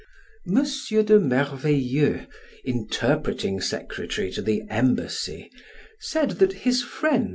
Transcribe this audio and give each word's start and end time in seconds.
M. 0.47 0.63
de 0.65 1.19
Mervilleux 1.19 2.25
interpreting 2.65 3.61
secretary 3.61 4.31
to 4.31 4.41
the 4.41 4.63
embassy, 4.67 5.51
said, 5.99 6.31
that 6.39 6.53
his 6.65 6.81
friend, 6.81 7.25
M. 7.25 7.29